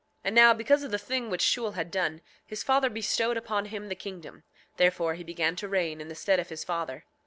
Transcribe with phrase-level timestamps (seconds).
[0.21, 3.65] 7:10 And now because of the thing which Shule had done, his father bestowed upon
[3.65, 4.41] him the kingdom;
[4.77, 7.05] therefore he began to reign in the stead of his father.